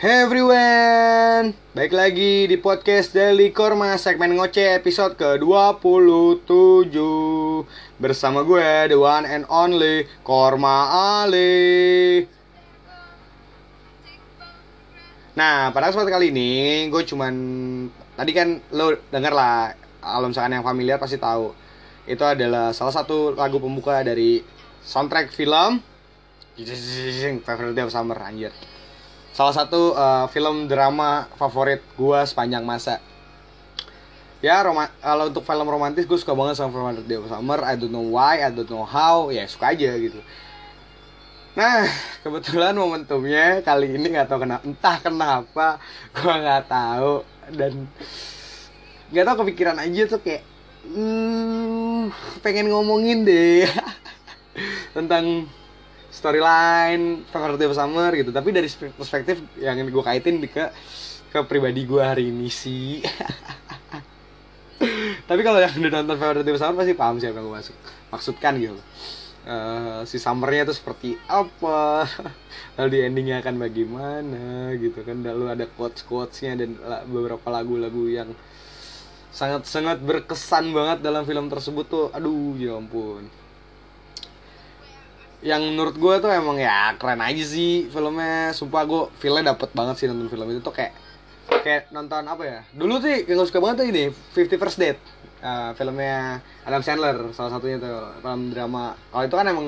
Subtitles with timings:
[0.00, 6.96] Hey everyone, baik lagi di podcast Daily Korma segmen ngoceh episode ke-27
[8.00, 10.88] Bersama gue, the one and only, Korma
[11.20, 12.24] Ali.
[15.36, 17.34] Nah, pada kesempatan kali ini, gue cuman
[18.16, 21.52] Tadi kan lo denger lah, kalau misalkan yang familiar pasti tahu.
[22.08, 24.40] Itu adalah salah satu lagu pembuka dari
[24.80, 25.84] soundtrack film
[27.44, 28.56] Favorite Day of Summer, anjir
[29.40, 33.00] salah satu uh, film drama favorit gue sepanjang masa.
[34.44, 34.60] Ya
[35.00, 37.64] kalau untuk film romantis gue suka banget sama Favorite Day of Summer.
[37.64, 39.32] I don't know why I don't know how.
[39.32, 40.20] Ya suka aja gitu.
[41.56, 41.88] Nah
[42.20, 45.66] kebetulan momentumnya kali ini nggak tahu kenapa entah kenapa
[46.12, 47.24] gue nggak tahu.
[47.56, 47.88] Dan
[49.08, 50.44] nggak tahu kepikiran aja tuh kayak
[50.84, 52.12] hmm,
[52.44, 53.64] pengen ngomongin deh.
[54.96, 55.48] Tentang
[56.10, 58.34] storyline Favorite of Summer gitu.
[58.34, 60.68] Tapi dari perspektif yang gue kaitin ke
[61.30, 63.00] ke pribadi gue hari ini sih.
[65.30, 67.76] Tapi kalau yang udah nonton Favorite of Summer pasti paham siapa yang gue masuk
[68.10, 68.74] maksudkan gitu.
[69.40, 72.04] Uh, si summernya tuh seperti apa?
[72.76, 75.24] Lalu di endingnya akan bagaimana gitu kan.
[75.24, 76.76] Lalu ada quotes quotesnya dan
[77.08, 78.28] beberapa lagu-lagu yang
[79.30, 82.06] sangat sangat berkesan banget dalam film tersebut tuh.
[82.12, 83.40] Aduh ya ampun
[85.40, 88.52] yang menurut gue tuh emang ya keren aja sih filmnya.
[88.52, 90.92] Sumpah gue filmnya dapet banget sih nonton film itu tuh kayak
[91.64, 92.60] kayak nonton apa ya?
[92.76, 94.04] Dulu sih yang gue suka banget tuh ini
[94.36, 95.00] Fifty First Date.
[95.40, 98.92] Uh, filmnya Adam Sandler salah satunya tuh film drama.
[99.08, 99.66] Kalau itu kan emang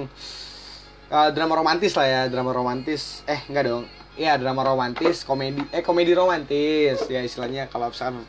[1.09, 3.25] uh, drama romantis lah ya drama romantis.
[3.25, 3.89] Eh enggak dong.
[4.13, 7.09] Iya drama romantis komedi eh komedi romantis.
[7.09, 8.29] Ya istilahnya kalau misalkan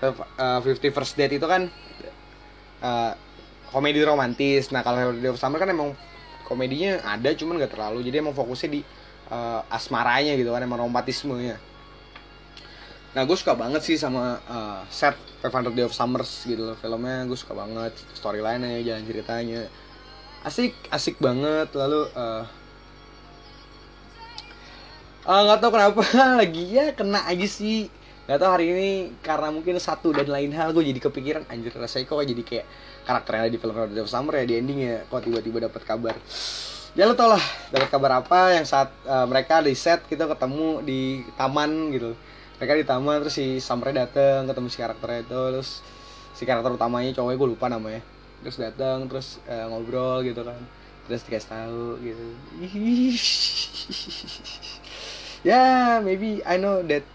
[0.00, 1.68] uh, Fifty First Date itu kan
[2.80, 3.12] uh,
[3.68, 4.72] komedi romantis.
[4.72, 5.92] Nah kalau Day of Summer kan emang
[6.48, 8.00] komedinya ada cuman gak terlalu.
[8.08, 8.80] Jadi emang fokusnya di
[9.28, 11.60] uh, asmaranya gitu kan emang romantismenya.
[13.12, 17.28] Nah gue suka banget sih sama uh, set 500 Day of Summers gitu loh filmnya.
[17.28, 19.60] Gue suka banget storyline-nya jalan ceritanya.
[20.44, 21.68] Asik asik banget.
[21.76, 22.44] Lalu uh,
[25.28, 26.02] nggak uh, tahu kenapa
[26.40, 27.92] lagi ya kena aja sih
[28.28, 28.88] nggak tahu hari ini
[29.24, 32.66] karena mungkin satu dan lain hal gue jadi kepikiran anjir rasanya kok jadi kayak
[33.08, 36.12] karakternya di film Road of Summer ya di ending ya kok tiba-tiba dapat kabar.
[36.92, 37.40] Ya lo tau lah
[37.72, 42.12] dapat kabar apa yang saat uh, mereka di set kita ketemu di taman gitu.
[42.60, 45.80] Mereka di taman terus si Summer dateng ketemu si karakternya itu terus
[46.36, 48.04] si karakter utamanya cowoknya gue lupa namanya.
[48.44, 50.60] Terus datang terus uh, ngobrol gitu kan.
[51.08, 52.26] Terus dikasih tahu gitu.
[55.46, 57.06] Ya yeah, maybe I know that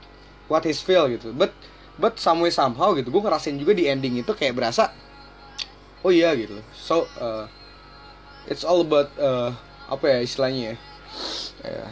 [0.53, 1.49] what his feel gitu but
[1.97, 4.93] but some way somehow gitu gue ngerasain juga di ending itu kayak berasa
[6.05, 7.49] oh iya gitu so uh,
[8.45, 9.49] it's all about uh,
[9.89, 10.77] apa ya istilahnya ya
[11.65, 11.89] yeah.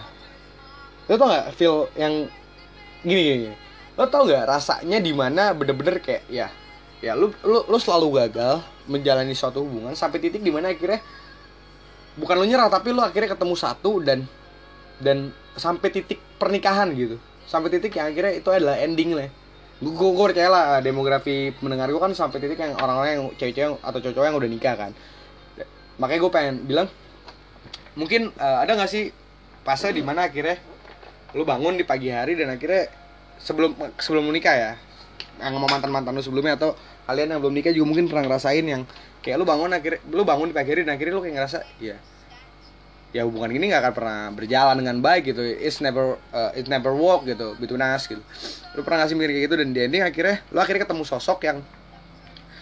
[1.09, 2.29] lo tau gak feel yang
[3.01, 3.57] gini gini, gini.
[3.97, 6.53] lo tau gak rasanya di mana bener-bener kayak ya
[7.01, 11.01] ya lu lu lu selalu gagal menjalani suatu hubungan sampai titik di mana akhirnya
[12.13, 14.29] bukan lo nyerah tapi lo akhirnya ketemu satu dan
[15.01, 17.17] dan sampai titik pernikahan gitu
[17.51, 19.27] sampai titik yang akhirnya itu adalah ending lah.
[19.83, 23.99] Gue gue percaya lah demografi mendengar gue kan sampai titik yang orang-orang yang cewek-cewek atau
[23.99, 24.91] cowok-cowok yang udah nikah kan.
[25.99, 26.87] Makanya gue pengen bilang
[27.99, 29.11] mungkin uh, ada nggak sih
[29.67, 30.55] fase di mana akhirnya
[31.35, 32.87] lu bangun di pagi hari dan akhirnya
[33.35, 34.71] sebelum sebelum menikah ya
[35.43, 36.71] yang sama mantan mantan lu sebelumnya atau
[37.09, 38.87] kalian yang belum nikah juga mungkin pernah ngerasain yang
[39.19, 41.97] kayak lu bangun akhirnya lu bangun di pagi hari dan akhirnya lu kayak ngerasa ya
[43.11, 45.43] ya hubungan ini nggak akan pernah berjalan dengan baik gitu.
[45.43, 48.23] It's never uh, it never work gitu between us gitu.
[48.75, 49.55] Lu pernah ngasih mikir kayak gitu?
[49.59, 51.57] Dan di ending akhirnya lu akhirnya ketemu sosok yang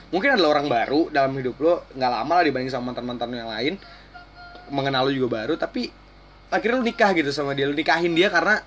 [0.10, 3.46] mungkin adalah orang baru dalam hidup lu nggak lama lah dibanding sama mantan mantan yang
[3.46, 3.78] lain
[4.74, 5.94] mengenal lu juga baru tapi
[6.50, 8.58] akhirnya lu nikah gitu sama dia lu nikahin dia karena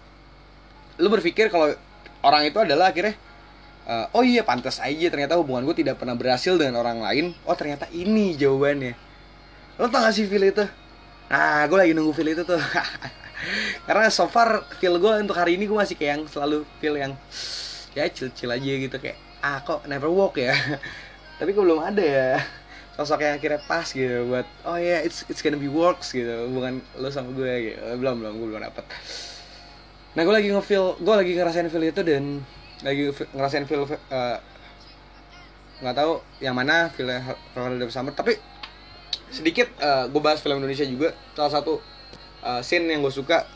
[1.03, 1.75] lu berpikir kalau
[2.23, 3.19] orang itu adalah akhirnya
[3.87, 7.25] uh, oh iya pantas aja ternyata hubungan gue tidak pernah berhasil dengan orang lain.
[7.47, 8.95] Oh ternyata ini jawabannya.
[9.81, 10.65] Lo tau gak sih feel itu
[11.33, 12.61] Nah, gue lagi nunggu feel itu tuh.
[13.89, 17.17] Karena so far feel gue untuk hari ini gue masih kayak yang selalu feel yang
[17.97, 20.53] ya chill-chill aja gitu kayak ah kok never walk ya.
[21.41, 22.31] Tapi gue belum ada ya.
[23.01, 26.53] Sosok yang akhirnya pas gitu buat oh ya yeah, it's it's gonna be works gitu.
[26.53, 27.81] Bukan lo sama gue gitu.
[27.97, 28.85] Belum belum gue belum dapet.
[30.13, 32.45] Nah gue lagi ngefeel gue lagi ngerasain feel itu dan
[32.85, 34.37] lagi ngerasain feel uh,
[35.81, 37.25] nggak tahu yang mana feelnya
[37.57, 38.13] Ronaldo Summer.
[38.13, 38.52] Tapi
[39.33, 41.17] sedikit uh, gue bahas film Indonesia juga.
[41.33, 41.81] Salah satu
[42.45, 43.49] uh, scene yang gue suka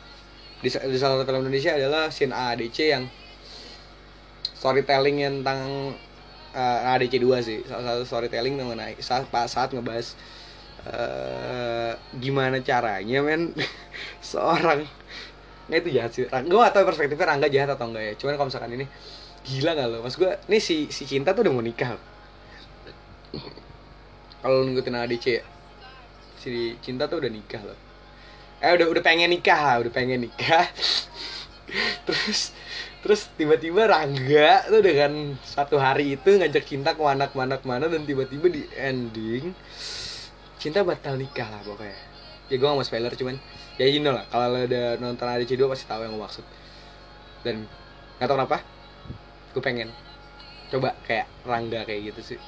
[0.65, 3.05] di, di salah satu film Indonesia adalah scene ADC yang
[4.57, 5.93] storytelling tentang
[6.57, 7.59] uh, ADC 2 sih.
[7.69, 10.17] Salah satu storytelling mengenai saat saat ngebahas
[10.89, 13.53] uh, gimana caranya men
[14.25, 14.89] seorang
[15.69, 16.25] nggak itu jahat sih.
[16.25, 18.13] Gue gak tau perspektifnya Rangga jahat atau enggak ya.
[18.17, 18.87] Cuman kalau misalkan ini
[19.45, 19.99] gila gak lo?
[20.01, 22.01] Mas gue nih si si cinta tuh udah mau nikah.
[24.41, 25.43] Kalau ngikutin ADC ya
[26.47, 27.75] si cinta tuh udah nikah loh.
[28.63, 30.71] Eh udah udah pengen nikah udah pengen nikah.
[32.07, 32.55] Terus
[33.03, 38.47] terus tiba-tiba Rangga tuh dengan satu hari itu ngajak cinta ke mana mana dan tiba-tiba
[38.47, 39.51] di ending
[40.63, 41.99] cinta batal nikah lah pokoknya.
[42.47, 43.39] Ya gue gak mau spoiler cuman
[43.79, 46.47] ya you know lah kalau lo udah nonton ADC 2 pasti tahu yang gue maksud.
[47.43, 47.67] Dan
[48.23, 48.63] gak tau kenapa
[49.55, 49.89] gue pengen
[50.71, 52.41] coba kayak Rangga kayak gitu sih.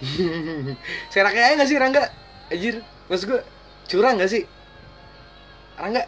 [1.12, 2.04] Sekarang kayak gak sih Rangga
[2.50, 3.40] Anjir, maksud gue
[3.86, 4.42] curang gak sih?
[5.78, 6.02] Rangga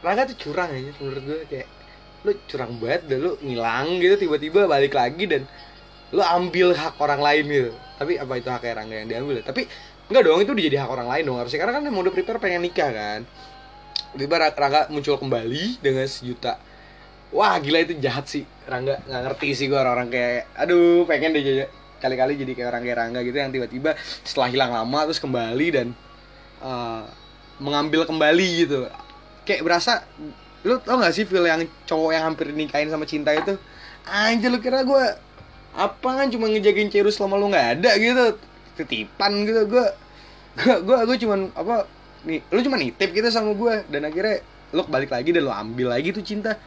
[0.00, 1.68] Rangga tuh curang aja menurut gue kayak
[2.24, 5.44] lu curang banget dan lu ngilang gitu tiba-tiba balik lagi dan
[6.16, 7.72] lu ambil hak orang lain gitu.
[8.00, 9.44] Tapi apa itu haknya Rangga yang diambil ya?
[9.44, 9.68] tapi
[10.08, 11.38] enggak dong itu jadi hak orang lain dong.
[11.38, 13.20] Harusnya karena kan mau udah prepare pengen nikah kan.
[14.16, 16.56] Tiba Rangga muncul kembali dengan sejuta.
[17.30, 19.04] Wah gila itu jahat sih Rangga.
[19.04, 21.68] Nggak ngerti sih gue orang-orang kayak aduh pengen deh
[22.00, 22.82] kali-kali jadi kayak orang
[23.12, 23.90] kayak gitu yang tiba-tiba
[24.24, 25.86] setelah hilang lama terus kembali dan
[26.64, 27.04] uh,
[27.60, 28.88] mengambil kembali gitu.
[29.44, 29.92] Kayak berasa
[30.64, 33.56] lu tau gak sih feel yang cowok yang hampir nikahin sama cinta itu?
[34.08, 35.04] Anjir lu kira gue
[35.76, 38.24] apa kan cuma ngejagain Cerus selama lu nggak ada gitu?
[38.80, 39.86] Titipan gitu gue
[40.58, 41.86] gue gue gue cuman apa
[42.26, 44.42] nih lu cuma nitip gitu sama gue dan akhirnya
[44.74, 46.58] lu balik lagi dan lu ambil lagi tuh cinta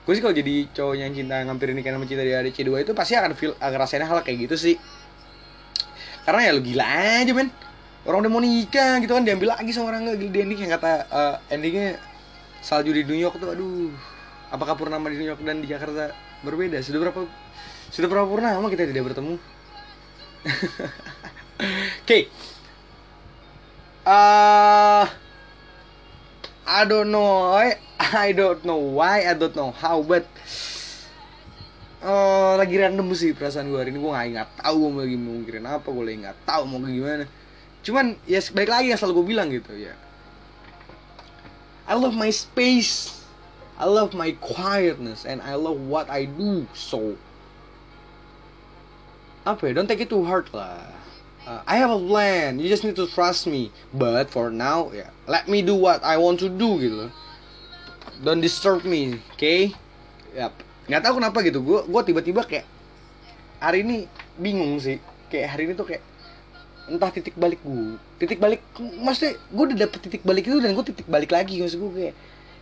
[0.00, 2.92] gue sih kalau jadi cowoknya yang cinta ngampirin nikahin sama cinta di ADC 2 itu
[2.96, 4.76] pasti akan feel akan rasain hal kayak gitu sih.
[6.24, 6.84] Karena ya lu gila
[7.20, 7.52] aja men.
[8.08, 11.04] Orang udah mau nikah gitu kan diambil lagi sama orang gila di ending yang kata
[11.12, 12.00] uh, endingnya
[12.64, 13.92] salju di New York tuh aduh.
[14.50, 16.10] Apakah purnama di New York dan di Jakarta
[16.42, 16.80] berbeda?
[16.82, 17.20] Sudah berapa
[17.92, 19.36] sudah berapa purnama kita tidak bertemu?
[22.02, 22.08] Oke.
[22.08, 22.22] Okay.
[24.08, 25.04] uh,
[26.70, 27.50] I don't know
[27.98, 30.22] I, don't know why I don't know how but
[31.98, 33.98] uh, lagi random sih perasaan gue hari ini.
[33.98, 37.26] Gue nggak tahu gue mau lagi mau mikirin apa gue lagi nggak tahu mau gimana.
[37.82, 39.98] Cuman ya baik lagi yang selalu gue bilang gitu ya.
[41.90, 43.18] I love my space.
[43.74, 47.18] I love my quietness and I love what I do so.
[49.42, 49.82] Apa ya?
[49.82, 50.99] Don't take it too hard lah
[51.46, 52.58] uh, I have a plan.
[52.58, 53.70] You just need to trust me.
[53.92, 57.08] But for now yeah, let me do what I want to do gitu
[58.20, 59.72] don't disturb me oke okay?
[60.36, 60.52] yap.
[60.86, 61.58] Nggak tahu kenapa gitu.
[61.64, 62.66] Gue gue tiba-tiba kayak
[63.58, 63.96] hari ini
[64.36, 65.00] bingung sih.
[65.32, 66.02] Kayak hari ini tuh kayak
[66.90, 68.66] entah titik balik gue titik balik
[68.98, 71.62] maksudnya gue udah dapet titik balik itu dan gue titik balik lagi.
[71.62, 72.14] Maksud gue kayak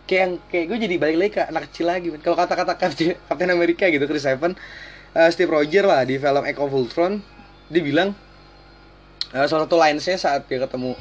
[0.09, 2.07] kayak yang kayak gue jadi balik lagi ke anak kecil lagi.
[2.23, 2.73] Kalau kata-kata
[3.27, 4.55] Captain America gitu Chris Evans
[5.17, 7.21] uh, Steve Rogers lah di film Echo of Ultron
[7.69, 8.13] dia bilang
[9.29, 10.97] Eh, salah satu linesnya saat dia ketemu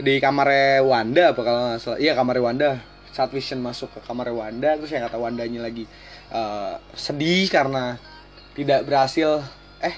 [0.00, 0.48] di kamar
[0.82, 1.98] Wanda bakal salah.
[2.00, 2.82] Iya kamar Wanda.
[3.12, 5.84] Saat Vision masuk ke kamar Wanda terus saya kata Wandanya lagi
[6.32, 8.00] uh, sedih karena
[8.56, 9.44] tidak berhasil.
[9.84, 9.94] Eh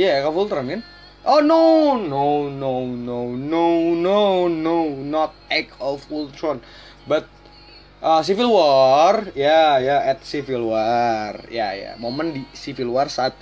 [0.00, 0.82] iya yeah, ke Voltron kan?
[1.26, 3.66] Oh no, no, no, no, no,
[3.98, 6.62] no, no, not Egg of Ultron,
[7.02, 7.26] but
[7.98, 11.94] uh, Civil War, ya, yeah, ya, yeah, at Civil War, ya, yeah, ya, yeah.
[11.98, 13.34] momen di Civil War saat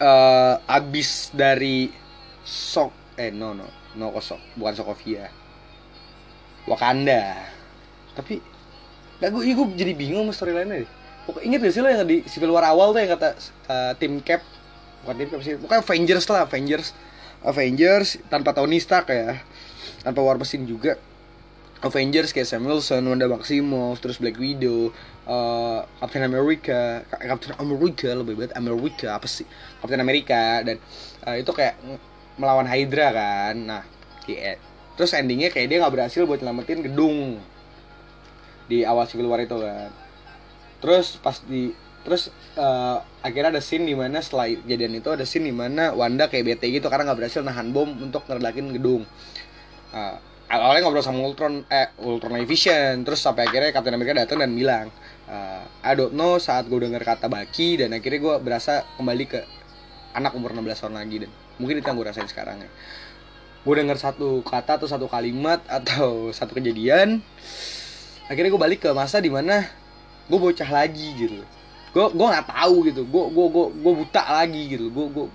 [0.00, 1.90] uh, abis dari
[2.46, 5.26] Sok eh no no no kosok bukan Sokovia
[6.66, 7.46] Wakanda.
[8.12, 8.42] Tapi
[9.22, 10.90] gak gue, gue jadi bingung sama storyline-nya deh.
[11.24, 13.28] Pokoknya inget gak sih lo yang di Civil War awal tuh yang kata
[13.70, 14.42] uh, tim Cap?
[15.06, 16.88] Bukan tim Cap sih, pokoknya Avengers lah, Avengers.
[17.46, 19.38] Avengers tanpa Tony Stark ya.
[20.02, 20.98] Tanpa War Machine juga.
[21.84, 24.90] Avengers kayak Sam Wilson, Wanda Maximoff, terus Black Widow,
[25.26, 29.44] uh, Captain America, Captain America lebih banget America apa sih?
[29.82, 30.76] Captain America dan
[31.26, 31.76] uh, itu kayak
[32.40, 33.54] melawan Hydra kan.
[33.58, 33.82] Nah,
[34.30, 34.56] yeah.
[34.96, 37.42] terus endingnya kayak dia nggak berhasil buat nyelamatin gedung
[38.70, 39.90] di awal Civil War itu kan.
[40.80, 41.74] Terus pas di
[42.06, 46.30] terus uh, akhirnya ada scene di mana setelah kejadian itu ada scene di mana Wanda
[46.30, 49.02] kayak bete gitu karena nggak berhasil nahan bom untuk ngeredakin gedung.
[49.90, 50.14] Uh,
[50.46, 54.86] awalnya ngobrol sama Ultron eh Ultron Vision terus sampai akhirnya Captain America datang dan bilang
[55.30, 59.40] uh, I don't know saat gue dengar kata Baki dan akhirnya gue berasa kembali ke
[60.16, 61.30] anak umur 16 tahun lagi dan
[61.60, 62.70] mungkin itu yang gue rasain sekarang ya.
[63.66, 67.20] Gue dengar satu kata atau satu kalimat atau satu kejadian
[68.26, 69.66] akhirnya gue balik ke masa di mana
[70.26, 71.42] gue bocah lagi gitu.
[71.92, 73.02] Gue gue nggak tahu gitu.
[73.04, 74.86] Gue gue gue gue buta lagi gitu.
[74.90, 75.26] Gue gue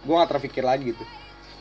[0.00, 1.04] gue nggak terpikir lagi gitu.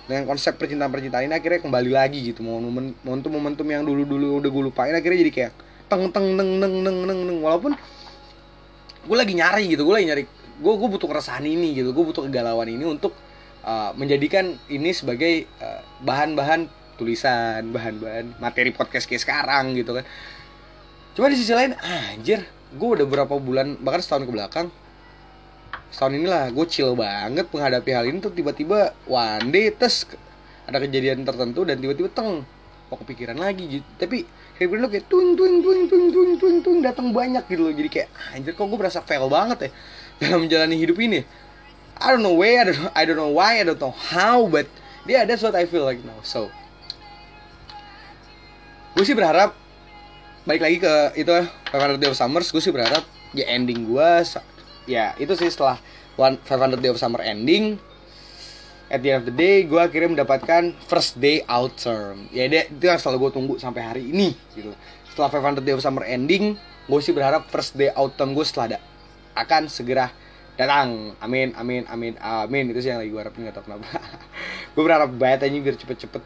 [0.09, 2.41] Dengan konsep percintaan percintaan ini akhirnya kembali lagi gitu.
[2.45, 5.53] Momen momentum momentum yang dulu dulu udah gue lupain akhirnya jadi kayak
[5.89, 7.37] teng teng neng neng neng neng neng.
[7.41, 7.73] Walaupun
[8.99, 10.23] gue lagi nyari gitu gue lagi nyari
[10.59, 13.15] gue gue butuh keresahan ini gitu gue butuh kegalauan ini untuk
[13.63, 15.47] uh, menjadikan ini sebagai
[16.03, 20.05] bahan-bahan uh, tulisan bahan-bahan materi podcast kayak sekarang gitu kan.
[21.15, 24.67] Cuma di sisi lain anjir gue udah berapa bulan bahkan setahun ke belakang
[25.89, 30.05] setahun inilah gue chill banget menghadapi hal ini tuh tiba-tiba one day tes
[30.69, 32.45] ada kejadian tertentu dan tiba-tiba teng
[32.89, 33.87] kok kepikiran lagi gitu.
[33.97, 34.21] Tapi
[34.59, 37.71] kayak gue kayak tuing tuing tuing tuing tuing tuing tuing datang banyak gitu loh.
[37.71, 39.69] Jadi kayak anjir kok gue berasa fail banget ya
[40.27, 41.23] dalam menjalani hidup ini.
[41.99, 44.43] I don't know why I don't know, I don't know why I don't know how
[44.51, 44.67] but
[45.07, 46.19] yeah that's what I feel like now.
[46.27, 46.51] So
[48.99, 49.55] gue sih berharap
[50.43, 51.31] balik lagi ke itu
[51.71, 54.11] 500 Day of Summers gue sih berharap ya ending gue
[54.89, 55.79] ya itu sih setelah
[56.19, 57.79] 500 Day of Summer ending
[58.89, 62.25] at the end of the day gue akhirnya mendapatkan first day out term.
[62.33, 64.73] Ya dia, itu yang selalu gue tunggu sampai hari ini gitu.
[65.13, 66.57] Setelah 500 day of summer ending
[66.89, 68.79] gue sih berharap first day out term gue setelah ada
[69.37, 70.09] akan segera
[70.57, 71.13] datang.
[71.21, 72.63] Amin amin amin amin.
[72.73, 73.85] Itu sih yang lagi gue harapin gak tau kenapa.
[74.77, 76.23] Gue berharap banget aja biar cepet-cepet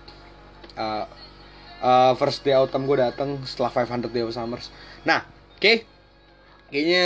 [0.75, 1.07] uh,
[1.79, 4.67] uh, first day out term gue datang setelah 500 day of summers.
[5.07, 5.63] Nah oke.
[5.63, 5.92] okay
[6.73, 7.05] kayaknya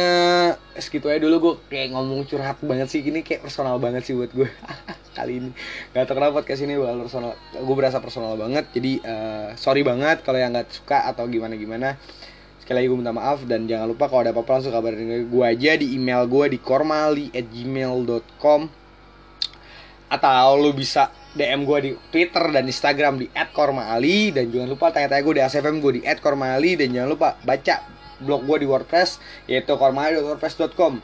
[0.79, 4.31] segitu aja dulu gue kayak ngomong curhat banget sih ini kayak personal banget sih buat
[4.31, 4.47] gue.
[5.19, 5.51] Kali ini.
[5.91, 8.71] Gak tau kenapa podcast ini personal gue berasa personal banget.
[8.71, 11.99] Jadi uh, sorry banget kalau yang nggak suka atau gimana gimana
[12.63, 15.71] sekali lagi gue minta maaf dan jangan lupa kalau ada apa-apa langsung kabarin gue aja
[15.75, 18.61] di email gue di kormali at gmail.com
[20.07, 24.31] atau lu bisa DM gue di Twitter dan Instagram di @kormali.
[24.31, 26.79] Dan jangan lupa tanya-tanya gue di ASFM gue di @kormali.
[26.79, 30.99] Dan jangan lupa baca blog gue di WordPress yaitu kormali.wordpress.com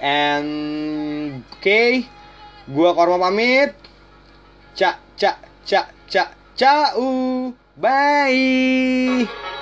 [0.00, 0.50] and
[1.46, 2.08] oke okay,
[2.66, 3.72] gue Korma pamit.
[4.76, 9.54] Cak cak cak cak cau bye